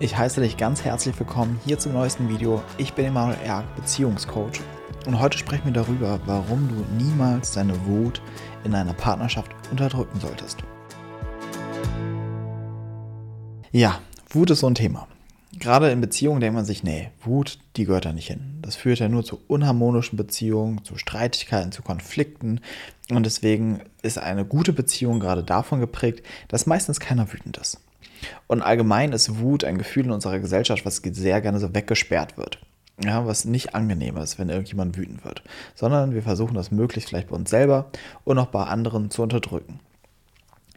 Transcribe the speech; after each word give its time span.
Ich 0.00 0.16
heiße 0.16 0.40
dich 0.40 0.56
ganz 0.56 0.84
herzlich 0.84 1.18
willkommen 1.18 1.58
hier 1.64 1.76
zum 1.80 1.92
neuesten 1.92 2.28
Video. 2.28 2.62
Ich 2.76 2.92
bin 2.92 3.06
Emanuel 3.06 3.36
Erk, 3.44 3.74
Beziehungscoach. 3.74 4.60
Und 5.06 5.18
heute 5.18 5.36
sprechen 5.36 5.64
wir 5.64 5.72
darüber, 5.72 6.20
warum 6.24 6.68
du 6.68 6.84
niemals 7.02 7.50
deine 7.50 7.74
Wut 7.84 8.22
in 8.62 8.76
einer 8.76 8.92
Partnerschaft 8.92 9.50
unterdrücken 9.72 10.20
solltest. 10.20 10.58
Ja, 13.72 13.98
Wut 14.30 14.50
ist 14.50 14.60
so 14.60 14.68
ein 14.68 14.76
Thema. 14.76 15.08
Gerade 15.54 15.90
in 15.90 16.00
Beziehungen 16.00 16.40
denkt 16.40 16.54
man 16.54 16.64
sich, 16.64 16.84
nee, 16.84 17.10
Wut, 17.24 17.58
die 17.74 17.84
gehört 17.84 18.04
da 18.04 18.12
nicht 18.12 18.28
hin. 18.28 18.60
Das 18.62 18.76
führt 18.76 19.00
ja 19.00 19.08
nur 19.08 19.24
zu 19.24 19.40
unharmonischen 19.48 20.16
Beziehungen, 20.16 20.84
zu 20.84 20.96
Streitigkeiten, 20.96 21.72
zu 21.72 21.82
Konflikten. 21.82 22.60
Und 23.10 23.26
deswegen 23.26 23.80
ist 24.02 24.18
eine 24.18 24.44
gute 24.44 24.72
Beziehung 24.72 25.18
gerade 25.18 25.42
davon 25.42 25.80
geprägt, 25.80 26.24
dass 26.46 26.66
meistens 26.66 27.00
keiner 27.00 27.32
wütend 27.32 27.56
ist. 27.56 27.80
Und 28.46 28.62
allgemein 28.62 29.12
ist 29.12 29.38
Wut 29.38 29.64
ein 29.64 29.78
Gefühl 29.78 30.06
in 30.06 30.10
unserer 30.10 30.38
Gesellschaft, 30.38 30.84
was 30.84 30.96
sehr 30.96 31.40
gerne 31.40 31.60
so 31.60 31.74
weggesperrt 31.74 32.36
wird. 32.36 32.58
Ja, 33.02 33.26
was 33.26 33.44
nicht 33.44 33.74
angenehm 33.74 34.16
ist, 34.16 34.38
wenn 34.38 34.48
irgendjemand 34.48 34.96
wütend 34.96 35.24
wird. 35.24 35.42
Sondern 35.74 36.14
wir 36.14 36.22
versuchen 36.22 36.54
das 36.54 36.72
möglichst 36.72 37.10
vielleicht 37.10 37.28
bei 37.28 37.36
uns 37.36 37.50
selber 37.50 37.90
und 38.24 38.38
auch 38.38 38.46
bei 38.46 38.64
anderen 38.64 39.10
zu 39.10 39.22
unterdrücken. 39.22 39.78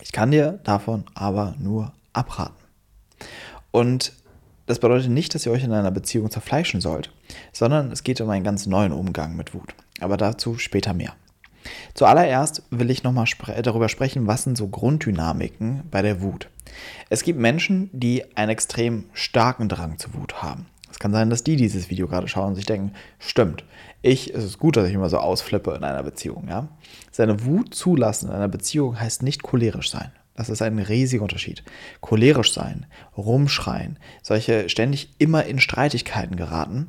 Ich 0.01 0.11
kann 0.11 0.31
dir 0.31 0.59
davon 0.63 1.05
aber 1.15 1.55
nur 1.59 1.93
abraten. 2.13 2.55
Und 3.71 4.13
das 4.67 4.79
bedeutet 4.79 5.09
nicht, 5.09 5.33
dass 5.33 5.45
ihr 5.45 5.51
euch 5.51 5.63
in 5.63 5.73
einer 5.73 5.91
Beziehung 5.91 6.29
zerfleischen 6.29 6.81
sollt, 6.81 7.11
sondern 7.51 7.91
es 7.91 8.03
geht 8.03 8.21
um 8.21 8.29
einen 8.29 8.43
ganz 8.43 8.67
neuen 8.67 8.91
Umgang 8.91 9.35
mit 9.35 9.53
Wut. 9.53 9.73
Aber 9.99 10.17
dazu 10.17 10.57
später 10.57 10.93
mehr. 10.93 11.13
Zuallererst 11.93 12.63
will 12.69 12.89
ich 12.89 13.03
nochmal 13.03 13.27
spre 13.27 13.61
darüber 13.61 13.89
sprechen, 13.89 14.27
was 14.27 14.43
sind 14.43 14.57
so 14.57 14.67
Grunddynamiken 14.67 15.83
bei 15.91 16.01
der 16.01 16.21
Wut. 16.21 16.49
Es 17.09 17.23
gibt 17.23 17.39
Menschen, 17.39 17.89
die 17.93 18.23
einen 18.35 18.51
extrem 18.51 19.05
starken 19.13 19.69
Drang 19.69 19.97
zur 19.97 20.13
Wut 20.13 20.41
haben. 20.41 20.67
Es 20.89 20.99
kann 20.99 21.13
sein, 21.13 21.29
dass 21.29 21.43
die 21.43 21.55
dieses 21.55 21.89
Video 21.89 22.07
gerade 22.07 22.27
schauen 22.27 22.49
und 22.49 22.55
sich 22.55 22.65
denken, 22.65 22.93
stimmt, 23.17 23.63
ich, 24.01 24.33
es 24.33 24.43
ist 24.43 24.59
gut, 24.59 24.75
dass 24.75 24.87
ich 24.87 24.93
immer 24.93 25.09
so 25.09 25.17
ausflippe 25.17 25.73
in 25.73 25.83
einer 25.83 26.03
Beziehung. 26.03 26.47
Ja? 26.49 26.67
Seine 27.11 27.45
Wut 27.45 27.73
zulassen 27.73 28.29
in 28.29 28.35
einer 28.35 28.47
Beziehung 28.47 28.99
heißt 28.99 29.23
nicht 29.23 29.43
cholerisch 29.43 29.89
sein. 29.89 30.11
Das 30.35 30.49
ist 30.49 30.61
ein 30.61 30.79
riesiger 30.79 31.23
Unterschied. 31.23 31.63
Cholerisch 31.99 32.53
sein, 32.53 32.87
rumschreien, 33.15 33.99
solche 34.21 34.69
ständig 34.69 35.11
immer 35.17 35.45
in 35.45 35.59
Streitigkeiten 35.59 36.35
geraten, 36.35 36.87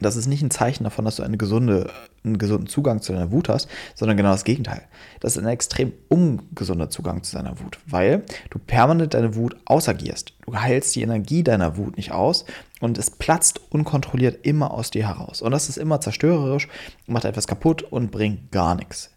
das 0.00 0.16
ist 0.16 0.26
nicht 0.26 0.42
ein 0.42 0.50
Zeichen 0.50 0.84
davon, 0.84 1.04
dass 1.04 1.16
du 1.16 1.22
eine 1.22 1.36
gesunde, 1.36 1.90
einen 2.24 2.38
gesunden 2.38 2.66
Zugang 2.66 3.02
zu 3.02 3.12
deiner 3.12 3.30
Wut 3.30 3.48
hast, 3.48 3.68
sondern 3.94 4.16
genau 4.16 4.30
das 4.30 4.44
Gegenteil. 4.44 4.82
Das 5.20 5.36
ist 5.36 5.42
ein 5.42 5.48
extrem 5.48 5.92
ungesunder 6.08 6.90
Zugang 6.90 7.22
zu 7.22 7.36
deiner 7.36 7.60
Wut, 7.60 7.78
weil 7.86 8.24
du 8.50 8.58
permanent 8.58 9.14
deine 9.14 9.34
Wut 9.34 9.56
ausagierst. 9.64 10.34
Du 10.46 10.56
heilst 10.56 10.94
die 10.96 11.02
Energie 11.02 11.42
deiner 11.42 11.76
Wut 11.76 11.96
nicht 11.96 12.12
aus 12.12 12.44
und 12.80 12.98
es 12.98 13.10
platzt 13.10 13.60
unkontrolliert 13.70 14.44
immer 14.46 14.72
aus 14.72 14.90
dir 14.90 15.06
heraus. 15.06 15.42
Und 15.42 15.52
das 15.52 15.68
ist 15.68 15.76
immer 15.76 16.00
zerstörerisch, 16.00 16.68
macht 17.06 17.24
etwas 17.24 17.46
kaputt 17.46 17.82
und 17.82 18.10
bringt 18.10 18.50
gar 18.50 18.74
nichts. 18.74 19.10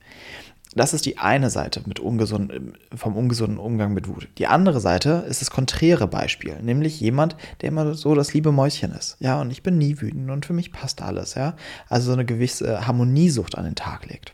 Das 0.76 0.94
ist 0.94 1.06
die 1.06 1.20
eine 1.20 1.50
Seite 1.50 1.84
mit 1.86 2.00
ungesund, 2.00 2.52
vom 2.96 3.16
ungesunden 3.16 3.60
Umgang 3.60 3.94
mit 3.94 4.08
Wut. 4.08 4.28
Die 4.38 4.48
andere 4.48 4.80
Seite 4.80 5.26
ist 5.28 5.42
das 5.42 5.52
konträre 5.52 6.08
Beispiel, 6.08 6.62
nämlich 6.62 7.00
jemand, 7.00 7.36
der 7.62 7.70
immer 7.70 7.94
so 7.94 8.16
das 8.16 8.34
liebe 8.34 8.52
Mäuschen 8.52 8.92
ist. 8.92 9.18
Ja, 9.20 9.40
und 9.40 9.52
ich 9.52 9.62
bin 9.62 9.78
nie 9.78 10.02
wütend 10.02 10.32
und 10.32 10.46
für 10.46 10.54
mich 10.54 10.72
passt 10.72 11.02
alles. 11.02 11.36
Ja, 11.36 11.56
also 11.90 12.08
so 12.08 12.14
eine 12.14 12.26
gewisse 12.26 12.88
Harmoniesucht 12.88 13.58
an 13.58 13.66
den 13.66 13.76
Tag 13.76 14.08
legt. 14.08 14.34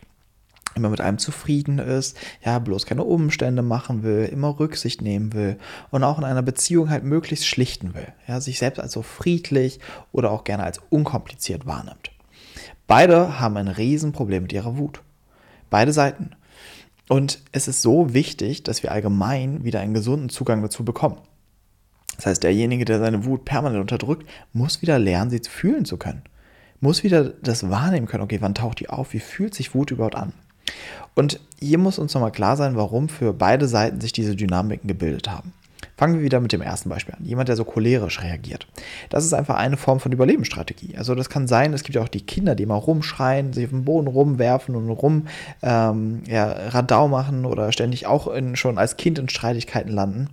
Immer 0.76 0.90
mit 0.90 1.00
einem 1.00 1.18
zufrieden 1.18 1.78
ist, 1.78 2.16
ja, 2.44 2.58
bloß 2.58 2.86
keine 2.86 3.02
Umstände 3.02 3.62
machen 3.62 4.02
will, 4.02 4.24
immer 4.26 4.58
Rücksicht 4.58 5.02
nehmen 5.02 5.32
will 5.32 5.58
und 5.90 6.04
auch 6.04 6.18
in 6.18 6.24
einer 6.24 6.42
Beziehung 6.42 6.90
halt 6.90 7.02
möglichst 7.02 7.46
schlichten 7.46 7.92
will. 7.94 8.06
Ja, 8.28 8.40
sich 8.40 8.58
selbst 8.58 8.78
als 8.78 8.92
so 8.92 9.02
friedlich 9.02 9.80
oder 10.12 10.30
auch 10.30 10.44
gerne 10.44 10.62
als 10.62 10.80
unkompliziert 10.88 11.66
wahrnimmt. 11.66 12.12
Beide 12.86 13.40
haben 13.40 13.56
ein 13.56 13.68
Riesenproblem 13.68 14.44
mit 14.44 14.52
ihrer 14.52 14.78
Wut. 14.78 15.02
Beide 15.70 15.92
Seiten. 15.92 16.30
Und 17.08 17.40
es 17.52 17.66
ist 17.66 17.82
so 17.82 18.12
wichtig, 18.14 18.62
dass 18.62 18.82
wir 18.82 18.92
allgemein 18.92 19.64
wieder 19.64 19.80
einen 19.80 19.94
gesunden 19.94 20.28
Zugang 20.28 20.62
dazu 20.62 20.84
bekommen. 20.84 21.18
Das 22.16 22.26
heißt, 22.26 22.42
derjenige, 22.42 22.84
der 22.84 22.98
seine 22.98 23.24
Wut 23.24 23.44
permanent 23.44 23.80
unterdrückt, 23.80 24.28
muss 24.52 24.82
wieder 24.82 24.98
lernen, 24.98 25.30
sie 25.30 25.40
fühlen 25.40 25.84
zu 25.84 25.96
können. 25.96 26.22
Muss 26.80 27.02
wieder 27.02 27.24
das 27.24 27.70
wahrnehmen 27.70 28.06
können, 28.06 28.22
okay, 28.22 28.38
wann 28.40 28.54
taucht 28.54 28.80
die 28.80 28.90
auf, 28.90 29.12
wie 29.12 29.20
fühlt 29.20 29.54
sich 29.54 29.74
Wut 29.74 29.90
überhaupt 29.90 30.14
an? 30.14 30.32
Und 31.14 31.40
hier 31.58 31.78
muss 31.78 31.98
uns 31.98 32.14
nochmal 32.14 32.32
klar 32.32 32.56
sein, 32.56 32.76
warum 32.76 33.08
für 33.08 33.32
beide 33.32 33.68
Seiten 33.68 34.00
sich 34.00 34.12
diese 34.12 34.36
Dynamiken 34.36 34.86
gebildet 34.86 35.30
haben. 35.30 35.52
Fangen 36.00 36.14
wir 36.14 36.22
wieder 36.22 36.40
mit 36.40 36.50
dem 36.52 36.62
ersten 36.62 36.88
Beispiel 36.88 37.14
an. 37.14 37.26
Jemand, 37.26 37.50
der 37.50 37.56
so 37.56 37.64
cholerisch 37.64 38.22
reagiert. 38.22 38.66
Das 39.10 39.26
ist 39.26 39.34
einfach 39.34 39.56
eine 39.56 39.76
Form 39.76 40.00
von 40.00 40.12
Überlebensstrategie. 40.12 40.96
Also 40.96 41.14
das 41.14 41.28
kann 41.28 41.46
sein, 41.46 41.74
es 41.74 41.82
gibt 41.82 41.94
ja 41.94 42.00
auch 42.00 42.08
die 42.08 42.24
Kinder, 42.24 42.54
die 42.54 42.64
mal 42.64 42.76
rumschreien, 42.76 43.52
sich 43.52 43.66
auf 43.66 43.70
den 43.72 43.84
Boden 43.84 44.06
rumwerfen 44.06 44.76
und 44.76 44.88
rum 44.88 45.26
ähm, 45.62 46.22
ja, 46.26 46.50
Radau 46.68 47.06
machen 47.08 47.44
oder 47.44 47.70
ständig 47.70 48.06
auch 48.06 48.28
in, 48.28 48.56
schon 48.56 48.78
als 48.78 48.96
Kind 48.96 49.18
in 49.18 49.28
Streitigkeiten 49.28 49.92
landen. 49.92 50.30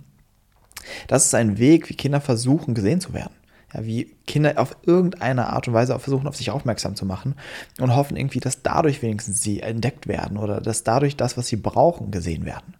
Das 1.06 1.26
ist 1.26 1.34
ein 1.34 1.58
Weg, 1.58 1.90
wie 1.90 1.96
Kinder 1.96 2.22
versuchen, 2.22 2.72
gesehen 2.72 3.02
zu 3.02 3.12
werden. 3.12 3.34
Ja, 3.74 3.84
wie 3.84 4.16
Kinder 4.26 4.54
auf 4.56 4.74
irgendeine 4.86 5.48
Art 5.48 5.68
und 5.68 5.74
Weise 5.74 5.98
versuchen, 5.98 6.26
auf 6.28 6.36
sich 6.36 6.50
aufmerksam 6.50 6.96
zu 6.96 7.04
machen 7.04 7.34
und 7.78 7.94
hoffen 7.94 8.16
irgendwie, 8.16 8.40
dass 8.40 8.62
dadurch 8.62 9.02
wenigstens 9.02 9.42
sie 9.42 9.60
entdeckt 9.60 10.08
werden 10.08 10.38
oder 10.38 10.62
dass 10.62 10.82
dadurch 10.82 11.18
das, 11.18 11.36
was 11.36 11.48
sie 11.48 11.56
brauchen, 11.56 12.10
gesehen 12.10 12.46
werden. 12.46 12.72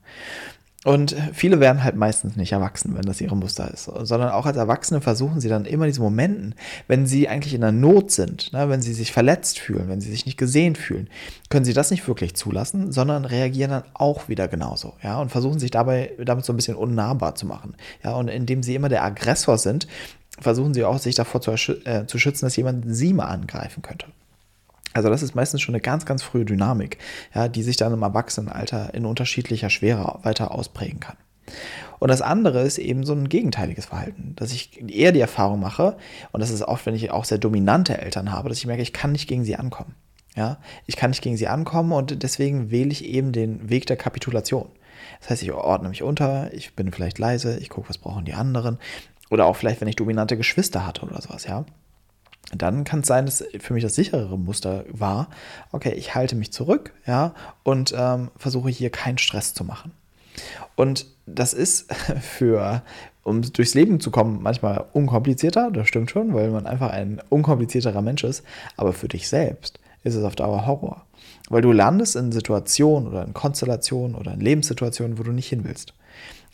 Und 0.85 1.17
viele 1.33 1.59
werden 1.59 1.83
halt 1.83 1.97
meistens 1.97 2.37
nicht 2.37 2.53
erwachsen, 2.53 2.95
wenn 2.97 3.03
das 3.03 3.21
ihre 3.21 3.37
Muster 3.37 3.69
ist, 3.73 3.85
sondern 3.85 4.31
auch 4.31 4.47
als 4.47 4.57
Erwachsene 4.57 5.01
versuchen 5.01 5.41
sie 5.41 5.49
dann 5.49 5.65
immer 5.65 5.87
diese 5.87 6.01
Momenten, 6.01 6.55
wenn 6.87 7.05
sie 7.05 7.29
eigentlich 7.29 7.53
in 7.53 7.63
der 7.63 7.73
Not 7.73 8.13
sind, 8.13 8.53
ne, 8.53 8.69
wenn 8.69 8.81
sie 8.81 8.95
sich 8.95 9.11
verletzt 9.11 9.59
fühlen, 9.59 9.89
wenn 9.89 10.01
sie 10.01 10.11
sich 10.11 10.25
nicht 10.25 10.39
gesehen 10.39 10.77
fühlen, 10.77 11.11
können 11.51 11.65
sie 11.65 11.73
das 11.73 11.91
nicht 11.91 12.07
wirklich 12.07 12.37
zulassen, 12.37 12.93
sondern 12.93 13.25
reagieren 13.25 13.73
dann 13.73 13.83
auch 13.93 14.29
wieder 14.29 14.47
genauso, 14.47 14.95
ja, 15.03 15.21
und 15.21 15.31
versuchen 15.31 15.59
sich 15.59 15.73
dabei 15.73 16.13
damit 16.25 16.45
so 16.45 16.53
ein 16.53 16.57
bisschen 16.57 16.77
unnahbar 16.77 17.35
zu 17.35 17.47
machen, 17.47 17.75
ja, 18.05 18.15
und 18.15 18.29
indem 18.29 18.63
sie 18.63 18.77
immer 18.77 18.89
der 18.89 19.03
Aggressor 19.03 19.59
sind, 19.59 19.89
versuchen 20.39 20.75
sie 20.75 20.85
auch 20.85 20.99
sich 20.99 21.17
davor 21.17 21.41
zu, 21.41 21.51
äh, 21.87 22.07
zu 22.07 22.21
schützen, 22.21 22.47
dass 22.47 22.55
jemand 22.55 22.85
sie 22.87 23.13
mal 23.13 23.27
angreifen 23.27 23.83
könnte. 23.83 24.07
Also 24.95 25.09
das 25.11 25.23
ist 25.23 25.35
meistens 25.35 25.61
schon 25.61 25.75
eine 25.75 25.83
ganz, 25.83 26.07
ganz 26.07 26.23
frühe 26.23 26.45
Dynamik, 26.45 26.99
ja, 27.35 27.49
die 27.49 27.63
sich 27.63 27.77
dann 27.77 27.93
im 27.93 28.03
Erwachsenenalter 28.03 28.95
in 28.95 29.05
unterschiedlicher 29.05 29.71
Schwere 29.71 30.19
weiter 30.23 30.51
ausprägen 30.51 31.01
kann. 31.01 31.17
Und 31.99 32.09
das 32.09 32.23
andere 32.23 32.63
ist 32.63 32.79
eben 32.79 33.05
so 33.05 33.13
ein 33.13 33.29
gegenteiliges 33.29 33.87
Verhalten, 33.87 34.35
dass 34.37 34.53
ich 34.53 34.81
eher 34.89 35.13
die 35.13 35.21
Erfahrung 35.21 35.61
mache, 35.61 35.97
und 36.33 36.41
das 36.41 36.51
ist 36.51 36.63
oft, 36.63 36.87
wenn 36.87 36.95
ich 36.95 37.11
auch 37.11 37.25
sehr 37.25 37.39
dominante 37.39 37.99
Eltern 37.99 38.33
habe, 38.33 38.49
dass 38.49 38.59
ich 38.59 38.67
merke, 38.67 38.83
ich 38.83 38.93
kann 38.93 39.13
nicht 39.13 39.29
gegen 39.29 39.45
sie 39.45 39.57
ankommen. 39.57 39.95
Ja, 40.37 40.59
ich 40.87 40.95
kann 40.95 41.11
nicht 41.11 41.23
gegen 41.23 41.37
sie 41.37 41.49
ankommen 41.49 41.93
und 41.93 42.23
deswegen 42.23 42.71
wähle 42.71 42.91
ich 42.91 43.05
eben 43.05 43.33
den 43.33 43.71
Weg 43.71 43.87
der 43.87 43.97
Kapitulation. 43.97 44.69
Das 45.21 45.31
heißt, 45.31 45.43
ich 45.43 45.53
ordne 45.53 45.89
mich 45.89 46.05
unter, 46.05 46.53
ich 46.55 46.77
bin 46.77 46.93
vielleicht 46.93 47.19
leise, 47.19 47.59
ich 47.59 47.71
gucke, 47.71 47.89
was 47.89 47.99
brauchen 47.99 48.25
die 48.25 48.35
anderen. 48.35 48.79
Oder 49.31 49.47
auch 49.47 49.57
vielleicht, 49.57 49.81
wenn 49.81 49.89
ich 49.89 49.97
dominante 49.97 50.37
Geschwister 50.37 50.87
hatte 50.87 51.03
oder 51.03 51.21
sowas, 51.21 51.45
ja 51.45 51.65
dann 52.55 52.85
kann 52.85 53.01
es 53.01 53.07
sein, 53.07 53.27
dass 53.27 53.45
für 53.61 53.75
mich 53.75 53.83
das 53.83 53.95
sicherere 53.95 54.39
Muster 54.39 54.85
war, 54.91 55.29
okay, 55.73 55.93
ich 55.95 56.15
halte 56.15 56.35
mich 56.35 56.53
zurück, 56.53 56.95
ja, 57.07 57.35
und 57.63 57.95
ähm, 57.97 58.31
versuche 58.37 58.71
hier 58.71 58.91
keinen 58.91 59.19
Stress 59.19 59.55
zu 59.55 59.65
machen. 59.65 59.93
Und 60.75 61.07
das 61.27 61.53
ist 61.53 61.93
für, 62.21 62.83
um 63.23 63.43
durchs 63.43 63.75
Leben 63.75 64.01
zu 64.01 64.11
kommen, 64.11 64.43
manchmal 64.43 64.87
unkomplizierter, 64.93 65.71
das 65.71 65.89
stimmt 65.89 66.11
schon, 66.11 66.33
weil 66.35 66.51
man 66.51 66.67
einfach 66.67 66.91
ein 66.91 67.21
unkomplizierterer 67.29 68.03
Mensch 68.03 68.25
ist, 68.25 68.43
aber 68.77 68.93
für 68.93 69.09
dich 69.09 69.29
selbst 69.29 69.79
ist 70.05 70.15
es 70.15 70.25
auf 70.25 70.37
Dauer 70.37 70.67
Horror. 70.67 71.05
Weil 71.51 71.63
du 71.63 71.73
landest 71.73 72.17
in 72.17 72.33
Situationen 72.33 73.09
oder 73.09 73.25
in 73.25 73.35
Konstellationen 73.35 74.15
oder 74.15 74.33
in 74.33 74.41
Lebenssituationen, 74.41 75.19
wo 75.19 75.23
du 75.23 75.33
nicht 75.33 75.49
hin 75.49 75.65
willst. 75.65 75.95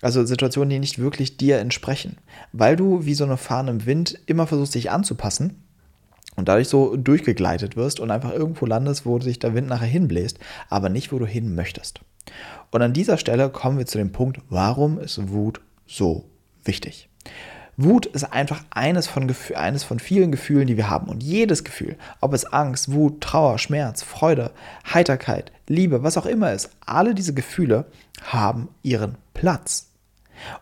Also 0.00 0.24
Situationen, 0.24 0.70
die 0.70 0.78
nicht 0.78 0.98
wirklich 0.98 1.36
dir 1.36 1.58
entsprechen. 1.58 2.18
Weil 2.52 2.76
du 2.76 3.04
wie 3.04 3.14
so 3.14 3.24
eine 3.24 3.36
Fahne 3.36 3.70
im 3.70 3.86
Wind 3.86 4.18
immer 4.26 4.46
versuchst, 4.46 4.74
dich 4.74 4.90
anzupassen 4.90 5.63
und 6.36 6.48
dadurch 6.48 6.68
so 6.68 6.96
durchgegleitet 6.96 7.76
wirst 7.76 8.00
und 8.00 8.10
einfach 8.10 8.32
irgendwo 8.32 8.66
landest, 8.66 9.06
wo 9.06 9.20
sich 9.20 9.38
der 9.38 9.54
Wind 9.54 9.68
nachher 9.68 9.86
hinbläst, 9.86 10.38
aber 10.68 10.88
nicht, 10.88 11.12
wo 11.12 11.18
du 11.18 11.26
hin 11.26 11.54
möchtest. 11.54 12.00
Und 12.70 12.82
an 12.82 12.92
dieser 12.92 13.18
Stelle 13.18 13.50
kommen 13.50 13.78
wir 13.78 13.86
zu 13.86 13.98
dem 13.98 14.12
Punkt, 14.12 14.40
warum 14.48 14.98
ist 14.98 15.30
Wut 15.30 15.60
so 15.86 16.24
wichtig? 16.64 17.08
Wut 17.76 18.06
ist 18.06 18.24
einfach 18.24 18.64
eines 18.70 19.08
von, 19.08 19.32
eines 19.54 19.82
von 19.82 19.98
vielen 19.98 20.30
Gefühlen, 20.30 20.66
die 20.66 20.76
wir 20.76 20.90
haben. 20.90 21.08
Und 21.08 21.22
jedes 21.22 21.64
Gefühl, 21.64 21.96
ob 22.20 22.32
es 22.32 22.44
Angst, 22.44 22.92
Wut, 22.92 23.20
Trauer, 23.20 23.58
Schmerz, 23.58 24.02
Freude, 24.02 24.52
Heiterkeit, 24.92 25.50
Liebe, 25.66 26.02
was 26.02 26.16
auch 26.16 26.26
immer 26.26 26.52
ist, 26.52 26.70
alle 26.86 27.14
diese 27.14 27.34
Gefühle 27.34 27.86
haben 28.22 28.68
ihren 28.82 29.16
Platz. 29.34 29.90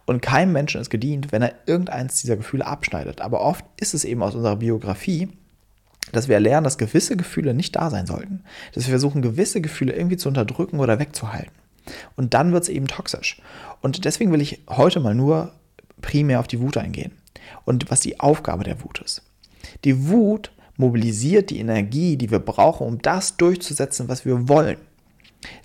Und 0.06 0.22
keinem 0.22 0.52
Menschen 0.52 0.80
ist 0.80 0.90
gedient, 0.90 1.32
wenn 1.32 1.42
er 1.42 1.54
irgendeins 1.66 2.20
dieser 2.20 2.36
Gefühle 2.36 2.66
abschneidet. 2.66 3.20
Aber 3.20 3.40
oft 3.40 3.64
ist 3.78 3.94
es 3.94 4.04
eben 4.04 4.22
aus 4.22 4.34
unserer 4.34 4.56
Biografie, 4.56 5.28
dass 6.12 6.28
wir 6.28 6.38
lernen, 6.40 6.64
dass 6.64 6.78
gewisse 6.78 7.16
Gefühle 7.16 7.54
nicht 7.54 7.74
da 7.76 7.90
sein 7.90 8.06
sollten. 8.06 8.44
Dass 8.74 8.84
wir 8.84 8.92
versuchen, 8.92 9.22
gewisse 9.22 9.60
Gefühle 9.60 9.94
irgendwie 9.94 10.16
zu 10.16 10.28
unterdrücken 10.28 10.78
oder 10.78 10.98
wegzuhalten. 10.98 11.52
Und 12.16 12.34
dann 12.34 12.52
wird 12.52 12.62
es 12.62 12.68
eben 12.68 12.86
toxisch. 12.86 13.40
Und 13.80 14.04
deswegen 14.04 14.30
will 14.30 14.40
ich 14.40 14.62
heute 14.68 15.00
mal 15.00 15.14
nur 15.14 15.52
primär 16.00 16.40
auf 16.40 16.46
die 16.46 16.60
Wut 16.60 16.76
eingehen. 16.76 17.12
und 17.64 17.90
was 17.90 18.00
die 18.00 18.20
Aufgabe 18.20 18.64
der 18.64 18.82
Wut 18.82 19.00
ist. 19.00 19.22
Die 19.84 20.08
Wut 20.08 20.52
mobilisiert 20.76 21.50
die 21.50 21.58
Energie, 21.58 22.16
die 22.16 22.30
wir 22.30 22.38
brauchen, 22.38 22.86
um 22.86 23.00
das 23.00 23.36
durchzusetzen, 23.36 24.08
was 24.08 24.24
wir 24.24 24.48
wollen. 24.48 24.78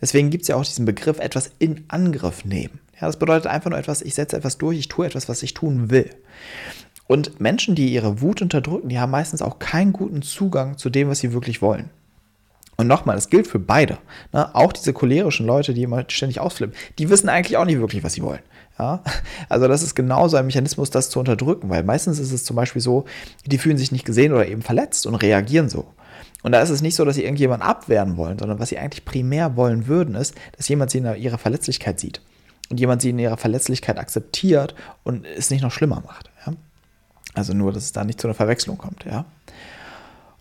Deswegen 0.02 0.30
gibt 0.30 0.44
es 0.44 0.48
ja 0.48 0.56
auch 0.56 0.66
diesen 0.66 0.86
Begriff 0.86 1.20
etwas 1.20 1.52
in 1.60 1.86
Angriff 1.88 2.46
nehmen. 2.46 2.80
Ja, 3.00 3.08
das 3.08 3.20
bedeutet 3.20 3.48
einfach 3.48 3.70
nur 3.70 3.80
etwas, 3.80 4.02
ich 4.02 4.16
setze 4.16 4.38
etwas 4.38 4.58
durch, 4.58 4.80
ich 4.80 4.88
tue 4.88 5.06
etwas, 5.06 5.30
was 5.30 5.44
ich 5.44 5.54
tun 5.54 5.92
will. 5.92 6.10
Und 7.08 7.40
Menschen, 7.40 7.74
die 7.74 7.94
ihre 7.94 8.22
Wut 8.22 8.42
unterdrücken, 8.42 8.90
die 8.90 9.00
haben 9.00 9.12
meistens 9.12 9.42
auch 9.42 9.60
keinen 9.60 9.94
guten 9.94 10.22
Zugang 10.22 10.78
zu 10.78 10.90
dem, 10.90 11.10
was 11.10 11.20
sie 11.20 11.34
wirklich 11.34 11.62
wollen. 11.62 11.90
Und 12.76 12.88
nochmal, 12.88 13.16
das 13.16 13.30
gilt 13.30 13.48
für 13.48 13.60
beide. 13.60 13.98
Ne? 14.34 14.54
Auch 14.54 14.72
diese 14.72 14.94
cholerischen 14.94 15.48
Leute, 15.48 15.74
die 15.74 15.82
immer 15.82 16.06
ständig 16.08 16.40
ausflippen, 16.40 16.76
die 17.00 17.10
wissen 17.10 17.28
eigentlich 17.28 17.58
auch 17.58 17.66
nicht 17.66 17.80
wirklich, 17.80 18.04
was 18.04 18.14
sie 18.14 18.22
wollen. 18.22 18.42
Ja? 18.78 19.02
Also 19.50 19.68
das 19.68 19.82
ist 19.82 19.96
genauso 19.96 20.38
ein 20.38 20.46
Mechanismus, 20.46 20.92
das 20.92 21.10
zu 21.10 21.20
unterdrücken, 21.20 21.70
weil 21.70 21.84
meistens 21.84 22.20
ist 22.20 22.32
es 22.32 22.44
zum 22.44 22.56
Beispiel 22.56 22.82
so, 22.82 23.06
die 23.46 23.58
fühlen 23.58 23.78
sich 23.78 23.92
nicht 23.92 24.06
gesehen 24.06 24.32
oder 24.32 24.48
eben 24.48 24.62
verletzt 24.62 25.08
und 25.08 25.16
reagieren 25.16 25.70
so. 25.70 25.88
Und 26.44 26.52
da 26.52 26.62
ist 26.62 26.70
es 26.70 26.84
nicht 26.84 26.96
so, 26.96 27.04
dass 27.04 27.16
sie 27.16 27.24
irgendjemanden 27.24 27.68
abwehren 27.68 28.16
wollen, 28.16 28.38
sondern 28.38 28.60
was 28.60 28.70
sie 28.70 28.78
eigentlich 28.78 29.06
primär 29.06 29.56
wollen 29.56 29.88
würden, 29.88 30.14
ist, 30.14 30.36
dass 30.56 30.70
jemand 30.70 30.92
sie 30.92 31.00
in 31.00 31.16
ihrer 31.16 31.40
Verletzlichkeit 31.40 32.00
sieht. 32.00 32.22
Und 32.70 32.80
jemand 32.80 33.02
sie 33.02 33.10
in 33.10 33.18
ihrer 33.20 33.38
Verletzlichkeit 33.38 33.98
akzeptiert 33.98 34.76
und 35.04 35.26
es 35.26 35.50
nicht 35.50 35.64
noch 35.64 35.72
schlimmer 35.72 36.04
macht. 36.06 36.30
Also 37.34 37.54
nur, 37.54 37.72
dass 37.72 37.84
es 37.84 37.92
da 37.92 38.04
nicht 38.04 38.20
zu 38.20 38.28
einer 38.28 38.34
Verwechslung 38.34 38.78
kommt. 38.78 39.06
Ja? 39.06 39.26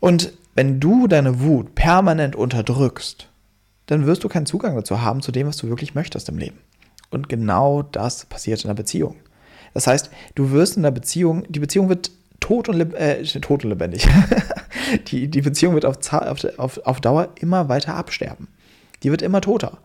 Und 0.00 0.32
wenn 0.54 0.80
du 0.80 1.06
deine 1.06 1.40
Wut 1.40 1.74
permanent 1.74 2.36
unterdrückst, 2.36 3.28
dann 3.86 4.06
wirst 4.06 4.24
du 4.24 4.28
keinen 4.28 4.46
Zugang 4.46 4.74
dazu 4.74 5.02
haben, 5.02 5.20
zu 5.22 5.32
dem, 5.32 5.46
was 5.46 5.56
du 5.56 5.68
wirklich 5.68 5.94
möchtest 5.94 6.28
im 6.28 6.38
Leben. 6.38 6.58
Und 7.10 7.28
genau 7.28 7.82
das 7.82 8.24
passiert 8.26 8.62
in 8.64 8.68
der 8.68 8.74
Beziehung. 8.74 9.16
Das 9.74 9.86
heißt, 9.86 10.10
du 10.34 10.50
wirst 10.50 10.76
in 10.76 10.82
der 10.82 10.90
Beziehung, 10.90 11.44
die 11.48 11.60
Beziehung 11.60 11.88
wird 11.88 12.10
tot 12.40 12.68
und, 12.68 12.80
äh, 12.94 13.22
tot 13.22 13.64
und 13.64 13.70
lebendig. 13.70 14.08
die, 15.08 15.28
die 15.28 15.42
Beziehung 15.42 15.74
wird 15.74 15.84
auf, 15.84 15.98
auf, 16.12 16.78
auf 16.84 17.00
Dauer 17.00 17.28
immer 17.40 17.68
weiter 17.68 17.94
absterben. 17.94 18.48
Die 19.02 19.10
wird 19.10 19.22
immer 19.22 19.40
toter. 19.40 19.78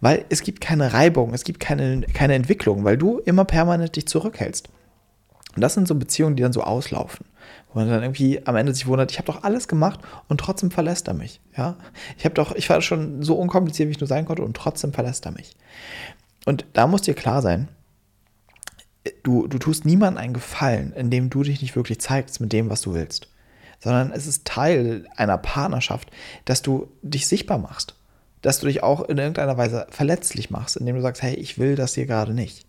Weil 0.00 0.24
es 0.28 0.42
gibt 0.42 0.60
keine 0.60 0.92
Reibung, 0.92 1.34
es 1.34 1.44
gibt 1.44 1.60
keine, 1.60 2.02
keine 2.12 2.34
Entwicklung, 2.34 2.84
weil 2.84 2.96
du 2.96 3.18
immer 3.18 3.44
permanent 3.44 3.96
dich 3.96 4.06
zurückhältst. 4.06 4.68
Und 5.54 5.62
das 5.62 5.74
sind 5.74 5.88
so 5.88 5.94
Beziehungen, 5.94 6.36
die 6.36 6.42
dann 6.42 6.52
so 6.52 6.62
auslaufen. 6.62 7.26
Wo 7.72 7.80
man 7.80 7.88
dann 7.88 8.02
irgendwie 8.02 8.46
am 8.46 8.56
Ende 8.56 8.74
sich 8.74 8.86
wundert, 8.86 9.10
ich 9.10 9.18
habe 9.18 9.26
doch 9.26 9.42
alles 9.42 9.68
gemacht 9.68 10.00
und 10.28 10.38
trotzdem 10.40 10.70
verlässt 10.70 11.08
er 11.08 11.14
mich. 11.14 11.40
Ja? 11.56 11.76
Ich 12.16 12.24
habe 12.24 12.34
doch, 12.34 12.54
ich 12.54 12.68
war 12.70 12.80
schon 12.80 13.22
so 13.22 13.34
unkompliziert, 13.34 13.88
wie 13.88 13.92
ich 13.92 14.00
nur 14.00 14.08
sein 14.08 14.24
konnte, 14.24 14.42
und 14.42 14.56
trotzdem 14.56 14.92
verlässt 14.92 15.26
er 15.26 15.32
mich. 15.32 15.56
Und 16.44 16.64
da 16.72 16.86
muss 16.86 17.02
dir 17.02 17.14
klar 17.14 17.42
sein, 17.42 17.68
du, 19.22 19.46
du 19.46 19.58
tust 19.58 19.84
niemandem 19.84 20.22
einen 20.22 20.34
Gefallen, 20.34 20.92
indem 20.92 21.30
du 21.30 21.42
dich 21.42 21.62
nicht 21.62 21.76
wirklich 21.76 22.00
zeigst 22.00 22.40
mit 22.40 22.52
dem, 22.52 22.70
was 22.70 22.80
du 22.82 22.94
willst. 22.94 23.28
Sondern 23.80 24.12
es 24.12 24.26
ist 24.26 24.44
Teil 24.44 25.06
einer 25.16 25.38
Partnerschaft, 25.38 26.10
dass 26.44 26.62
du 26.62 26.88
dich 27.02 27.26
sichtbar 27.28 27.58
machst. 27.58 27.94
Dass 28.42 28.60
du 28.60 28.66
dich 28.66 28.82
auch 28.82 29.02
in 29.02 29.18
irgendeiner 29.18 29.56
Weise 29.56 29.86
verletzlich 29.90 30.50
machst, 30.50 30.76
indem 30.76 30.96
du 30.96 31.02
sagst, 31.02 31.22
hey, 31.22 31.34
ich 31.34 31.58
will 31.58 31.74
das 31.74 31.94
hier 31.94 32.06
gerade 32.06 32.34
nicht. 32.34 32.67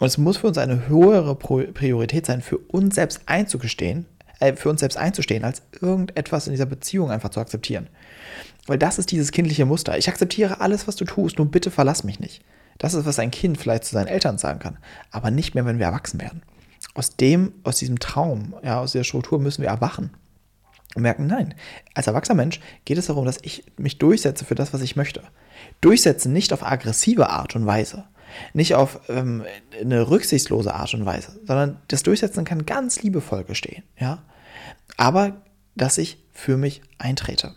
Und 0.00 0.06
es 0.06 0.18
muss 0.18 0.38
für 0.38 0.48
uns 0.48 0.58
eine 0.58 0.88
höhere 0.88 1.36
Priorität 1.36 2.26
sein, 2.26 2.40
für 2.40 2.56
uns 2.56 2.94
selbst 2.94 3.20
einzugestehen, 3.26 4.06
äh, 4.40 4.54
für 4.54 4.70
uns 4.70 4.80
selbst 4.80 4.96
einzustehen, 4.96 5.44
als 5.44 5.62
irgendetwas 5.80 6.46
in 6.46 6.54
dieser 6.54 6.66
Beziehung 6.66 7.10
einfach 7.10 7.28
zu 7.28 7.38
akzeptieren. 7.38 7.88
Weil 8.66 8.78
das 8.78 8.98
ist 8.98 9.10
dieses 9.10 9.30
kindliche 9.30 9.66
Muster. 9.66 9.98
Ich 9.98 10.08
akzeptiere 10.08 10.60
alles, 10.60 10.88
was 10.88 10.96
du 10.96 11.04
tust, 11.04 11.38
nur 11.38 11.50
bitte 11.50 11.70
verlass 11.70 12.02
mich 12.02 12.18
nicht. 12.18 12.42
Das 12.78 12.94
ist, 12.94 13.04
was 13.04 13.18
ein 13.18 13.30
Kind 13.30 13.58
vielleicht 13.58 13.84
zu 13.84 13.92
seinen 13.92 14.06
Eltern 14.06 14.38
sagen 14.38 14.58
kann, 14.58 14.78
aber 15.10 15.30
nicht 15.30 15.54
mehr, 15.54 15.66
wenn 15.66 15.78
wir 15.78 15.86
erwachsen 15.86 16.18
werden. 16.18 16.42
Aus 16.94 17.16
dem, 17.16 17.52
aus 17.62 17.76
diesem 17.76 17.98
Traum, 17.98 18.54
ja, 18.62 18.80
aus 18.80 18.92
dieser 18.92 19.04
Struktur 19.04 19.38
müssen 19.38 19.60
wir 19.60 19.68
erwachen 19.68 20.10
und 20.94 21.02
merken, 21.02 21.26
nein, 21.26 21.54
als 21.94 22.06
erwachsener 22.06 22.36
Mensch 22.36 22.58
geht 22.86 22.96
es 22.96 23.06
darum, 23.06 23.26
dass 23.26 23.38
ich 23.42 23.64
mich 23.76 23.98
durchsetze 23.98 24.46
für 24.46 24.54
das, 24.54 24.72
was 24.72 24.80
ich 24.80 24.96
möchte. 24.96 25.22
Durchsetzen 25.82 26.32
nicht 26.32 26.54
auf 26.54 26.64
aggressive 26.64 27.28
Art 27.28 27.54
und 27.54 27.66
Weise, 27.66 28.06
nicht 28.52 28.74
auf 28.74 29.00
ähm, 29.08 29.44
eine 29.80 30.10
rücksichtslose 30.10 30.74
Art 30.74 30.94
und 30.94 31.06
Weise, 31.06 31.38
sondern 31.46 31.78
das 31.88 32.02
Durchsetzen 32.02 32.44
kann 32.44 32.66
ganz 32.66 33.02
liebevoll 33.02 33.44
gestehen, 33.44 33.82
ja. 33.98 34.22
Aber 34.96 35.42
dass 35.74 35.98
ich 35.98 36.18
für 36.32 36.56
mich 36.56 36.82
eintrete. 36.98 37.54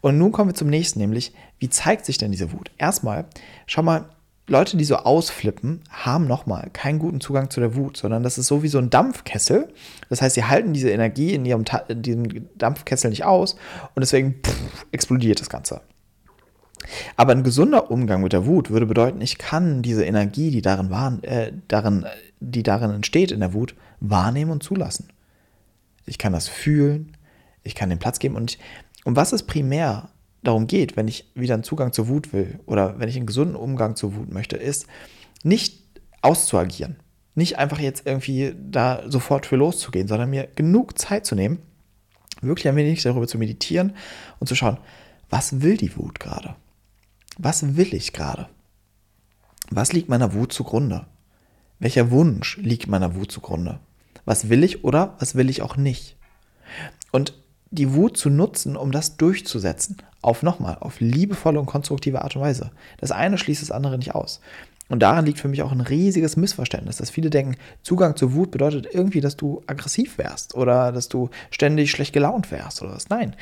Und 0.00 0.18
nun 0.18 0.32
kommen 0.32 0.50
wir 0.50 0.54
zum 0.54 0.68
nächsten, 0.68 0.98
nämlich, 0.98 1.32
wie 1.58 1.70
zeigt 1.70 2.04
sich 2.04 2.18
denn 2.18 2.32
diese 2.32 2.52
Wut? 2.52 2.70
Erstmal, 2.78 3.26
schau 3.66 3.82
mal, 3.82 4.10
Leute, 4.46 4.76
die 4.76 4.84
so 4.84 4.96
ausflippen, 4.96 5.84
haben 5.90 6.26
nochmal 6.26 6.70
keinen 6.72 6.98
guten 6.98 7.20
Zugang 7.20 7.50
zu 7.50 7.60
der 7.60 7.76
Wut, 7.76 7.96
sondern 7.96 8.24
das 8.24 8.36
ist 8.36 8.48
so 8.48 8.64
wie 8.64 8.68
so 8.68 8.78
ein 8.78 8.90
Dampfkessel. 8.90 9.72
Das 10.08 10.20
heißt, 10.20 10.34
sie 10.34 10.44
halten 10.44 10.72
diese 10.72 10.90
Energie 10.90 11.34
in, 11.34 11.44
ihrem 11.44 11.64
in 11.86 12.02
diesem 12.02 12.48
Dampfkessel 12.58 13.10
nicht 13.10 13.24
aus 13.24 13.54
und 13.94 14.00
deswegen 14.00 14.40
pff, 14.42 14.86
explodiert 14.90 15.40
das 15.40 15.50
Ganze. 15.50 15.82
Aber 17.16 17.32
ein 17.32 17.44
gesunder 17.44 17.90
Umgang 17.90 18.22
mit 18.22 18.32
der 18.32 18.46
Wut 18.46 18.70
würde 18.70 18.86
bedeuten, 18.86 19.20
ich 19.20 19.38
kann 19.38 19.82
diese 19.82 20.04
Energie, 20.04 20.50
die 20.50 20.62
darin, 20.62 20.90
war, 20.90 21.18
äh, 21.22 21.52
darin, 21.68 22.06
die 22.40 22.62
darin 22.62 22.90
entsteht 22.90 23.32
in 23.32 23.40
der 23.40 23.52
Wut, 23.52 23.74
wahrnehmen 24.00 24.50
und 24.50 24.62
zulassen. 24.62 25.08
Ich 26.06 26.18
kann 26.18 26.32
das 26.32 26.48
fühlen, 26.48 27.16
ich 27.62 27.74
kann 27.74 27.90
den 27.90 27.98
Platz 27.98 28.18
geben 28.18 28.36
und 28.36 28.58
um 29.04 29.16
was 29.16 29.32
es 29.32 29.42
primär 29.42 30.10
darum 30.42 30.66
geht, 30.66 30.96
wenn 30.96 31.08
ich 31.08 31.30
wieder 31.34 31.54
einen 31.54 31.62
Zugang 31.62 31.92
zur 31.92 32.08
Wut 32.08 32.32
will 32.32 32.60
oder 32.66 32.98
wenn 32.98 33.08
ich 33.08 33.16
einen 33.16 33.26
gesunden 33.26 33.56
Umgang 33.56 33.96
zur 33.96 34.14
Wut 34.14 34.32
möchte, 34.32 34.56
ist 34.56 34.86
nicht 35.42 35.82
auszuagieren. 36.22 36.96
Nicht 37.34 37.58
einfach 37.58 37.78
jetzt 37.78 38.06
irgendwie 38.06 38.54
da 38.58 39.02
sofort 39.06 39.46
für 39.46 39.56
loszugehen, 39.56 40.08
sondern 40.08 40.30
mir 40.30 40.48
genug 40.56 40.98
Zeit 40.98 41.26
zu 41.26 41.34
nehmen, 41.34 41.58
wirklich 42.40 42.68
ein 42.68 42.76
wenig 42.76 43.02
darüber 43.02 43.26
zu 43.26 43.38
meditieren 43.38 43.94
und 44.38 44.46
zu 44.46 44.54
schauen, 44.54 44.78
was 45.28 45.62
will 45.62 45.76
die 45.76 45.96
Wut 45.96 46.20
gerade? 46.20 46.56
Was 47.42 47.74
will 47.74 47.94
ich 47.94 48.12
gerade? 48.12 48.50
Was 49.70 49.94
liegt 49.94 50.10
meiner 50.10 50.34
Wut 50.34 50.52
zugrunde? 50.52 51.06
Welcher 51.78 52.10
Wunsch 52.10 52.58
liegt 52.58 52.86
meiner 52.86 53.14
Wut 53.14 53.32
zugrunde? 53.32 53.80
Was 54.26 54.50
will 54.50 54.62
ich 54.62 54.84
oder 54.84 55.16
was 55.20 55.34
will 55.36 55.48
ich 55.48 55.62
auch 55.62 55.78
nicht? 55.78 56.18
Und 57.12 57.32
die 57.70 57.94
Wut 57.94 58.18
zu 58.18 58.28
nutzen, 58.28 58.76
um 58.76 58.92
das 58.92 59.16
durchzusetzen. 59.16 59.96
Auf 60.20 60.42
nochmal, 60.42 60.76
auf 60.80 61.00
liebevolle 61.00 61.58
und 61.58 61.64
konstruktive 61.64 62.20
Art 62.20 62.36
und 62.36 62.42
Weise. 62.42 62.72
Das 62.98 63.10
eine 63.10 63.38
schließt 63.38 63.62
das 63.62 63.70
andere 63.70 63.96
nicht 63.96 64.14
aus. 64.14 64.42
Und 64.90 64.98
daran 65.00 65.24
liegt 65.24 65.38
für 65.38 65.48
mich 65.48 65.62
auch 65.62 65.72
ein 65.72 65.80
riesiges 65.80 66.36
Missverständnis, 66.36 66.98
dass 66.98 67.08
viele 67.08 67.30
denken, 67.30 67.56
Zugang 67.82 68.16
zur 68.16 68.34
Wut 68.34 68.50
bedeutet 68.50 68.86
irgendwie, 68.92 69.22
dass 69.22 69.38
du 69.38 69.62
aggressiv 69.66 70.18
wärst 70.18 70.54
oder 70.54 70.92
dass 70.92 71.08
du 71.08 71.30
ständig 71.50 71.90
schlecht 71.90 72.12
gelaunt 72.12 72.50
wärst 72.50 72.82
oder 72.82 72.92
was. 72.92 73.08
Nein, 73.08 73.34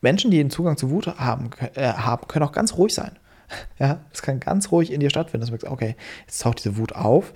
Menschen, 0.00 0.30
die 0.30 0.38
den 0.38 0.50
Zugang 0.50 0.76
zur 0.76 0.90
Wut 0.90 1.06
haben, 1.06 1.50
äh, 1.74 1.92
haben 1.92 2.26
können 2.28 2.44
auch 2.44 2.52
ganz 2.52 2.74
ruhig 2.74 2.94
sein. 2.94 3.12
Ja, 3.80 3.98
es 4.12 4.22
kann 4.22 4.38
ganz 4.38 4.70
ruhig 4.70 4.92
in 4.92 5.00
dir 5.00 5.10
stattfinden, 5.10 5.40
dass 5.40 5.48
du 5.48 5.52
merkst, 5.54 5.66
okay, 5.66 5.96
jetzt 6.24 6.40
taucht 6.40 6.60
diese 6.60 6.76
Wut 6.76 6.94
auf 6.94 7.32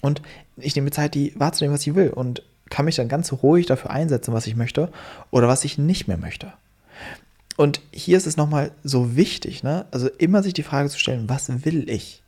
und 0.00 0.22
ich 0.56 0.74
nehme 0.74 0.90
Zeit, 0.90 1.14
die 1.14 1.38
wahrzunehmen, 1.38 1.74
was 1.74 1.86
ich 1.86 1.94
will 1.94 2.08
und 2.08 2.42
kann 2.70 2.86
mich 2.86 2.96
dann 2.96 3.08
ganz 3.08 3.32
ruhig 3.32 3.66
dafür 3.66 3.90
einsetzen, 3.90 4.32
was 4.32 4.46
ich 4.46 4.56
möchte 4.56 4.90
oder 5.30 5.46
was 5.46 5.64
ich 5.64 5.76
nicht 5.76 6.08
mehr 6.08 6.16
möchte. 6.16 6.54
Und 7.56 7.80
hier 7.90 8.16
ist 8.16 8.26
es 8.26 8.36
nochmal 8.36 8.72
so 8.82 9.16
wichtig, 9.16 9.62
ne? 9.62 9.86
also 9.90 10.08
immer 10.08 10.42
sich 10.42 10.54
die 10.54 10.62
Frage 10.62 10.88
zu 10.88 10.98
stellen, 10.98 11.28
was 11.28 11.64
will 11.64 11.88
ich? 11.88 12.22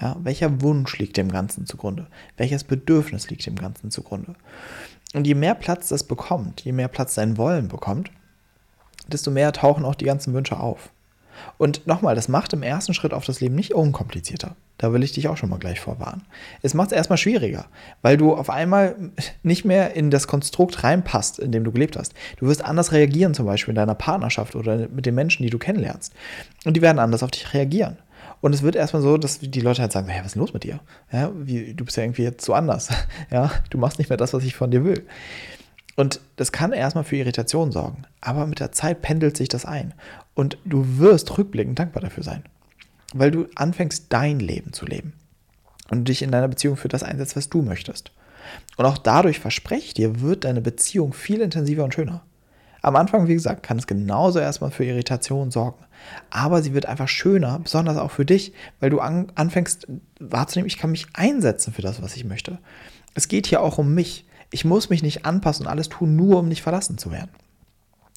Ja, 0.00 0.16
welcher 0.20 0.62
Wunsch 0.62 0.98
liegt 0.98 1.16
dem 1.16 1.30
Ganzen 1.30 1.66
zugrunde? 1.66 2.08
Welches 2.36 2.64
Bedürfnis 2.64 3.30
liegt 3.30 3.46
dem 3.46 3.56
Ganzen 3.56 3.90
zugrunde? 3.90 4.34
Und 5.14 5.26
je 5.26 5.34
mehr 5.34 5.54
Platz 5.54 5.88
das 5.88 6.04
bekommt, 6.04 6.62
je 6.62 6.72
mehr 6.72 6.88
Platz 6.88 7.14
sein 7.14 7.36
Wollen 7.36 7.68
bekommt, 7.68 8.10
desto 9.08 9.30
mehr 9.30 9.52
tauchen 9.52 9.84
auch 9.84 9.94
die 9.94 10.04
ganzen 10.04 10.34
Wünsche 10.34 10.58
auf. 10.58 10.90
Und 11.58 11.86
nochmal, 11.86 12.14
das 12.14 12.28
macht 12.28 12.52
im 12.52 12.62
ersten 12.62 12.94
Schritt 12.94 13.12
auf 13.12 13.24
das 13.24 13.40
Leben 13.40 13.54
nicht 13.54 13.74
unkomplizierter. 13.74 14.54
Da 14.78 14.92
will 14.92 15.02
ich 15.02 15.12
dich 15.12 15.28
auch 15.28 15.36
schon 15.36 15.48
mal 15.48 15.58
gleich 15.58 15.80
vorwarnen. 15.80 16.22
Es 16.62 16.74
macht 16.74 16.88
es 16.90 16.96
erstmal 16.96 17.16
schwieriger, 17.16 17.66
weil 18.00 18.16
du 18.16 18.34
auf 18.34 18.50
einmal 18.50 18.96
nicht 19.42 19.64
mehr 19.64 19.94
in 19.94 20.10
das 20.10 20.26
Konstrukt 20.26 20.82
reinpasst, 20.82 21.38
in 21.38 21.52
dem 21.52 21.64
du 21.64 21.72
gelebt 21.72 21.96
hast. 21.96 22.14
Du 22.38 22.46
wirst 22.46 22.64
anders 22.64 22.92
reagieren, 22.92 23.34
zum 23.34 23.46
Beispiel 23.46 23.72
in 23.72 23.76
deiner 23.76 23.94
Partnerschaft 23.94 24.56
oder 24.56 24.88
mit 24.88 25.06
den 25.06 25.14
Menschen, 25.14 25.42
die 25.42 25.50
du 25.50 25.58
kennenlernst. 25.58 26.12
Und 26.64 26.76
die 26.76 26.82
werden 26.82 26.98
anders 26.98 27.22
auf 27.22 27.30
dich 27.30 27.54
reagieren. 27.54 27.96
Und 28.40 28.54
es 28.54 28.62
wird 28.62 28.74
erstmal 28.74 29.02
so, 29.02 29.18
dass 29.18 29.38
die 29.38 29.60
Leute 29.60 29.82
halt 29.82 29.92
sagen, 29.92 30.08
hey, 30.08 30.20
was 30.20 30.28
ist 30.28 30.34
denn 30.34 30.40
los 30.40 30.52
mit 30.52 30.64
dir? 30.64 30.80
Ja, 31.12 31.30
wie, 31.34 31.74
du 31.74 31.84
bist 31.84 31.96
ja 31.96 32.02
irgendwie 32.02 32.24
jetzt 32.24 32.44
so 32.44 32.54
anders. 32.54 32.88
Ja, 33.30 33.52
du 33.70 33.78
machst 33.78 33.98
nicht 33.98 34.10
mehr 34.10 34.16
das, 34.16 34.34
was 34.34 34.44
ich 34.44 34.54
von 34.56 34.70
dir 34.70 34.84
will. 34.84 35.06
Und 35.96 36.20
das 36.36 36.52
kann 36.52 36.72
erstmal 36.72 37.04
für 37.04 37.16
Irritation 37.16 37.70
sorgen, 37.70 38.04
aber 38.20 38.46
mit 38.46 38.60
der 38.60 38.72
Zeit 38.72 39.02
pendelt 39.02 39.36
sich 39.36 39.48
das 39.48 39.64
ein 39.64 39.92
und 40.34 40.56
du 40.64 40.98
wirst 40.98 41.36
rückblickend 41.36 41.78
dankbar 41.78 42.02
dafür 42.02 42.22
sein, 42.22 42.44
weil 43.12 43.30
du 43.30 43.46
anfängst, 43.54 44.06
dein 44.08 44.40
Leben 44.40 44.72
zu 44.72 44.86
leben 44.86 45.12
und 45.90 46.08
dich 46.08 46.22
in 46.22 46.30
deiner 46.30 46.48
Beziehung 46.48 46.76
für 46.76 46.88
das 46.88 47.02
einsetzt, 47.02 47.36
was 47.36 47.50
du 47.50 47.62
möchtest. 47.62 48.12
Und 48.76 48.86
auch 48.86 48.98
dadurch 48.98 49.38
verspreche 49.38 49.86
ich 49.86 49.94
dir, 49.94 50.20
wird 50.20 50.44
deine 50.44 50.62
Beziehung 50.62 51.12
viel 51.12 51.40
intensiver 51.40 51.84
und 51.84 51.94
schöner. 51.94 52.22
Am 52.80 52.96
Anfang, 52.96 53.28
wie 53.28 53.34
gesagt, 53.34 53.62
kann 53.62 53.78
es 53.78 53.86
genauso 53.86 54.40
erstmal 54.40 54.72
für 54.72 54.84
Irritation 54.84 55.52
sorgen. 55.52 55.84
Aber 56.30 56.62
sie 56.62 56.74
wird 56.74 56.86
einfach 56.86 57.06
schöner, 57.06 57.60
besonders 57.60 57.96
auch 57.96 58.10
für 58.10 58.24
dich, 58.24 58.52
weil 58.80 58.90
du 58.90 58.98
an, 58.98 59.30
anfängst 59.36 59.86
wahrzunehmen, 60.18 60.66
ich 60.66 60.78
kann 60.78 60.90
mich 60.90 61.06
einsetzen 61.12 61.72
für 61.72 61.82
das, 61.82 62.02
was 62.02 62.16
ich 62.16 62.24
möchte. 62.24 62.58
Es 63.14 63.28
geht 63.28 63.46
hier 63.46 63.60
auch 63.60 63.78
um 63.78 63.94
mich. 63.94 64.26
Ich 64.52 64.64
muss 64.64 64.90
mich 64.90 65.02
nicht 65.02 65.26
anpassen 65.26 65.66
und 65.66 65.72
alles 65.72 65.88
tun, 65.88 66.14
nur 66.14 66.38
um 66.38 66.48
nicht 66.48 66.62
verlassen 66.62 66.98
zu 66.98 67.10
werden. 67.10 67.30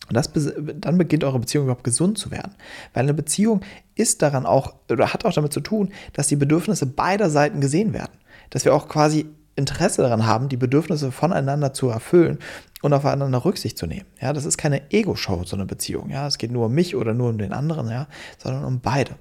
Und 0.08 0.15
das, 0.15 0.30
dann 0.32 0.98
beginnt 0.98 1.24
eure 1.24 1.39
Beziehung 1.39 1.65
überhaupt 1.65 1.84
gesund 1.84 2.18
zu 2.18 2.30
werden. 2.30 2.54
Weil 2.94 3.04
eine 3.04 3.13
Beziehung 3.13 3.62
ist 3.96 4.22
daran 4.22 4.46
auch, 4.46 4.75
oder 4.89 5.13
hat 5.13 5.25
auch 5.25 5.34
damit 5.34 5.54
zu 5.54 5.62
tun, 5.62 5.92
dass 6.13 6.27
die 6.27 6.36
Bedürfnisse 6.36 6.86
beider 6.86 7.30
Seiten 7.30 7.60
gesehen 7.60 7.94
werden. 7.94 8.12
Dass 8.51 8.65
wir 8.65 8.75
auch 8.75 8.88
quasi 8.88 9.25
Interesse 9.56 10.01
daran 10.01 10.25
haben, 10.25 10.50
die 10.50 10.58
Bedürfnisse 10.58 11.12
voneinander 11.12 11.74
zu 11.74 11.89
erfüllen 11.89 12.39
und 12.82 12.94
aufeinander 12.94 13.46
Rücksicht 13.46 13.77
zu 13.77 13.88
nehmen. 13.88 14.06
Ja, 14.22 14.34
das 14.34 14.46
ist 14.46 14.58
keine 14.58 14.92
Ego-Show, 14.92 15.44
so 15.46 15.56
eine 15.56 15.65
Beziehung. 15.65 16.10
Ja, 16.10 16.27
es 16.27 16.38
geht 16.38 16.51
nur 16.51 16.68
um 16.68 16.74
mich 16.74 16.96
oder 16.96 17.13
nur 17.13 17.30
um 17.30 17.38
den 17.38 17.54
anderen, 17.54 17.89
ja, 17.89 18.08
sondern 18.38 18.65
um 18.65 18.82
beide. 18.82 19.15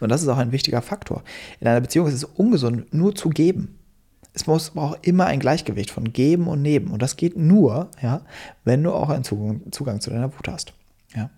Und 0.00 0.10
das 0.10 0.22
ist 0.22 0.28
auch 0.28 0.38
ein 0.38 0.52
wichtiger 0.52 0.82
Faktor. 0.82 1.22
In 1.60 1.68
einer 1.68 1.80
Beziehung 1.80 2.08
ist 2.08 2.14
es 2.14 2.24
ungesund, 2.24 2.92
nur 2.92 3.14
zu 3.14 3.30
geben. 3.30 3.78
Es 4.34 4.46
muss 4.46 4.70
braucht 4.70 5.06
immer 5.06 5.26
ein 5.26 5.40
Gleichgewicht 5.40 5.90
von 5.90 6.12
Geben 6.12 6.48
und 6.48 6.62
Nehmen. 6.62 6.88
Und 6.88 7.02
das 7.02 7.16
geht 7.16 7.36
nur, 7.36 7.90
ja, 8.00 8.22
wenn 8.64 8.82
du 8.82 8.92
auch 8.92 9.10
einen 9.10 9.24
Zugang, 9.24 9.60
Zugang 9.72 10.00
zu 10.00 10.10
deiner 10.10 10.32
Wut 10.32 10.48
hast. 10.48 10.72
Ja. 11.14 11.30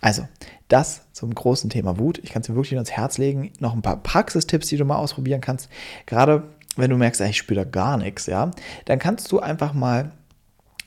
Also, 0.00 0.26
das 0.68 1.02
zum 1.12 1.34
großen 1.34 1.68
Thema 1.68 1.98
Wut. 1.98 2.18
Ich 2.22 2.30
kann 2.30 2.40
es 2.40 2.46
dir 2.46 2.54
wirklich 2.54 2.74
ans 2.74 2.90
Herz 2.90 3.18
legen. 3.18 3.52
Noch 3.58 3.74
ein 3.74 3.82
paar 3.82 4.02
Praxistipps, 4.02 4.68
die 4.68 4.78
du 4.78 4.84
mal 4.84 4.96
ausprobieren 4.96 5.40
kannst. 5.40 5.68
Gerade 6.06 6.44
wenn 6.76 6.90
du 6.90 6.96
merkst, 6.96 7.20
ich 7.20 7.36
spüre 7.36 7.64
da 7.64 7.70
gar 7.70 7.96
nichts, 7.96 8.26
ja, 8.26 8.50
dann 8.86 8.98
kannst 8.98 9.30
du 9.32 9.40
einfach 9.40 9.74
mal 9.74 10.12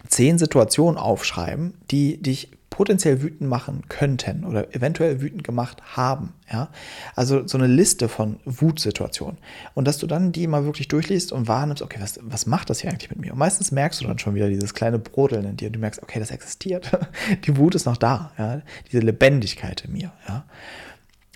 zehn 0.07 0.37
Situationen 0.37 0.97
aufschreiben, 0.97 1.75
die 1.91 2.21
dich 2.21 2.49
potenziell 2.73 3.21
wütend 3.21 3.47
machen 3.47 3.83
könnten 3.87 4.45
oder 4.45 4.75
eventuell 4.75 5.21
wütend 5.21 5.43
gemacht 5.43 5.83
haben. 5.95 6.33
Ja? 6.51 6.69
Also 7.15 7.47
so 7.47 7.59
eine 7.59 7.67
Liste 7.67 8.09
von 8.09 8.39
Wutsituationen. 8.45 9.37
Und 9.75 9.87
dass 9.87 9.99
du 9.99 10.07
dann 10.07 10.31
die 10.31 10.47
mal 10.47 10.65
wirklich 10.65 10.87
durchliest 10.87 11.31
und 11.33 11.47
wahrnimmst, 11.47 11.83
okay, 11.83 11.99
was, 12.01 12.19
was 12.23 12.47
macht 12.47 12.71
das 12.71 12.79
hier 12.79 12.89
eigentlich 12.89 13.11
mit 13.11 13.19
mir? 13.19 13.33
Und 13.33 13.37
meistens 13.37 13.71
merkst 13.71 14.01
du 14.01 14.07
dann 14.07 14.17
schon 14.17 14.33
wieder 14.33 14.49
dieses 14.49 14.73
kleine 14.73 14.97
Brodeln 14.97 15.45
in 15.45 15.55
dir. 15.55 15.69
Du 15.69 15.77
merkst, 15.77 16.01
okay, 16.01 16.17
das 16.17 16.31
existiert. 16.31 16.89
Die 17.45 17.57
Wut 17.57 17.75
ist 17.75 17.85
noch 17.85 17.97
da. 17.97 18.31
Ja? 18.39 18.63
Diese 18.91 19.03
Lebendigkeit 19.03 19.85
in 19.85 19.93
mir. 19.93 20.11
Ja? 20.27 20.45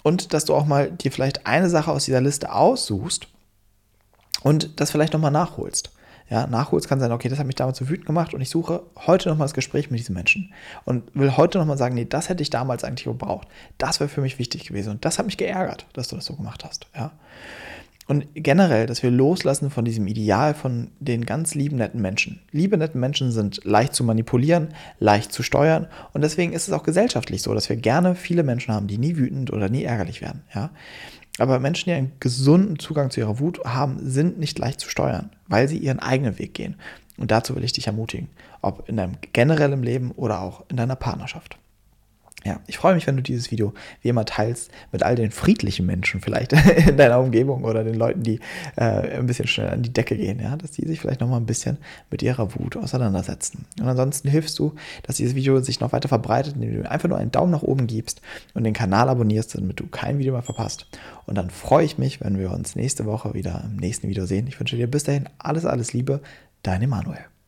Und 0.02 0.34
dass 0.34 0.46
du 0.46 0.56
auch 0.56 0.66
mal 0.66 0.90
dir 0.90 1.12
vielleicht 1.12 1.46
eine 1.46 1.70
Sache 1.70 1.92
aus 1.92 2.06
dieser 2.06 2.22
Liste 2.22 2.52
aussuchst 2.52 3.28
und 4.42 4.80
das 4.80 4.90
vielleicht 4.90 5.14
nochmal 5.14 5.30
nachholst 5.30 5.92
ja, 6.30 6.48
nachholst, 6.48 6.88
kann 6.88 7.00
sein, 7.00 7.12
okay, 7.12 7.30
das 7.30 7.40
hat 7.40 7.48
mich 7.48 7.56
damals 7.56 7.78
so 7.78 7.90
wütend 7.90 8.06
gemacht 8.06 8.34
und 8.34 8.42
ich 8.42 8.50
suche 8.50 8.84
heute 9.06 9.30
nochmal 9.30 9.46
das 9.46 9.54
Gespräch 9.54 9.90
mit 9.90 10.00
diesem 10.00 10.16
Menschen 10.16 10.52
und 10.86 11.04
will 11.14 11.38
heute 11.38 11.58
nochmal 11.58 11.78
sagen, 11.78 11.96
nee, 11.96 12.06
das 12.06 12.30
hätte 12.30 12.44
ich 12.44 12.50
damals 12.50 12.84
eigentlich 12.84 13.06
gebraucht. 13.06 13.48
Das 13.78 14.00
wäre 14.00 14.10
für 14.10 14.22
mich 14.22 14.40
wichtig 14.40 14.66
gewesen 14.66 14.92
und 14.92 15.06
das 15.06 15.20
hat 15.20 15.26
mich 15.26 15.38
geärgert, 15.38 15.86
dass 15.94 16.10
du 16.10 16.16
das 16.16 16.26
so 16.26 16.36
gemacht 16.36 16.66
hast, 16.66 16.88
ja. 16.96 17.12
Und 18.08 18.26
generell, 18.34 18.86
dass 18.86 19.04
wir 19.04 19.12
loslassen 19.12 19.70
von 19.70 19.84
diesem 19.84 20.08
Ideal 20.08 20.54
von 20.54 20.92
den 21.00 21.26
ganz 21.26 21.56
lieben, 21.56 21.76
netten 21.76 22.02
Menschen. 22.02 22.40
Liebe, 22.52 22.78
netten 22.78 23.02
Menschen 23.02 23.34
sind 23.34 23.60
leicht 23.66 23.94
zu 23.94 24.06
manipulieren, 24.06 24.70
leicht 25.00 25.34
zu 25.34 25.44
steuern. 25.44 25.88
Und 26.14 26.24
deswegen 26.24 26.54
ist 26.54 26.70
es 26.70 26.74
auch 26.74 26.84
gesellschaftlich 26.84 27.42
so, 27.42 27.54
dass 27.54 27.68
wir 27.68 27.76
gerne 27.76 28.16
viele 28.16 28.44
Menschen 28.44 28.74
haben, 28.74 28.88
die 28.88 28.98
nie 28.98 29.18
wütend 29.18 29.52
oder 29.52 29.68
nie 29.68 29.84
ärgerlich 29.84 30.22
werden. 30.22 30.44
Ja? 30.56 30.70
Aber 31.38 31.60
Menschen, 31.60 31.90
die 31.90 31.96
einen 31.96 32.12
gesunden 32.20 32.80
Zugang 32.80 33.12
zu 33.12 33.20
ihrer 33.20 33.40
Wut 33.40 33.64
haben, 33.64 33.98
sind 34.02 34.40
nicht 34.40 34.58
leicht 34.60 34.80
zu 34.80 34.90
steuern, 34.90 35.30
weil 35.48 35.68
sie 35.68 35.78
ihren 35.78 36.00
eigenen 36.00 36.40
Weg 36.40 36.54
gehen. 36.54 36.76
Und 37.18 37.32
dazu 37.32 37.56
will 37.56 37.64
ich 37.64 37.74
dich 37.74 37.88
ermutigen, 37.88 38.30
ob 38.62 38.88
in 38.90 38.98
deinem 38.98 39.18
generellen 39.34 39.84
Leben 39.84 40.12
oder 40.12 40.42
auch 40.42 40.64
in 40.70 40.78
deiner 40.78 40.96
Partnerschaft. 40.96 41.58
Ja, 42.48 42.62
ich 42.66 42.78
freue 42.78 42.96
mich, 42.96 43.06
wenn 43.08 43.18
du 43.18 43.22
dieses 43.22 43.52
Video 43.52 43.74
wie 44.02 44.08
immer 44.08 44.24
teilst 44.24 44.72
mit 44.94 45.04
all 45.04 45.16
den 45.16 45.32
friedlichen 45.32 45.86
Menschen 45.86 46.22
vielleicht 46.22 46.54
in 46.88 46.96
deiner 46.96 47.20
Umgebung 47.20 47.66
oder 47.66 47.84
den 47.84 47.96
Leuten, 47.96 48.24
die 48.24 48.40
äh, 48.78 49.18
ein 49.18 49.26
bisschen 49.26 49.48
schnell 49.48 49.70
an 49.70 49.84
die 49.84 49.92
Decke 49.92 50.16
gehen, 50.16 50.40
ja, 50.40 50.56
dass 50.56 50.72
die 50.72 50.88
sich 50.88 51.02
vielleicht 51.02 51.20
noch 51.20 51.28
mal 51.28 51.36
ein 51.36 51.46
bisschen 51.46 51.78
mit 52.10 52.24
ihrer 52.24 52.56
Wut 52.56 52.78
auseinandersetzen. 52.78 53.66
Und 53.82 53.86
ansonsten 53.90 54.30
hilfst 54.30 54.58
du, 54.60 54.76
dass 55.04 55.18
dieses 55.18 55.36
Video 55.36 55.60
sich 55.60 55.82
noch 55.82 55.92
weiter 55.92 56.08
verbreitet, 56.08 56.56
indem 56.56 56.84
du 56.84 56.90
einfach 56.90 57.10
nur 57.10 57.18
einen 57.18 57.32
Daumen 57.32 57.52
nach 57.52 57.64
oben 57.64 57.86
gibst 57.86 58.22
und 58.54 58.64
den 58.64 58.74
Kanal 58.74 59.10
abonnierst, 59.10 59.56
damit 59.56 59.82
du 59.82 59.88
kein 59.88 60.18
Video 60.18 60.32
mehr 60.32 60.42
verpasst. 60.42 60.88
Und 61.26 61.36
dann 61.36 61.50
freue 61.50 61.84
ich 61.84 61.98
mich, 61.98 62.22
wenn 62.22 62.40
wir 62.40 62.52
uns 62.52 62.78
nächste 62.78 63.06
Woche 63.06 63.34
wieder 63.34 63.62
im 63.66 63.76
nächsten 63.76 64.08
Video 64.08 64.26
sehen. 64.26 64.48
Ich 64.48 64.58
wünsche 64.58 64.78
dir 64.78 64.88
bis 64.88 65.04
dahin 65.04 65.28
alles, 65.38 65.66
alles 65.66 65.92
Liebe, 65.92 66.22
dein 66.64 66.82
Emanuel. 66.82 67.26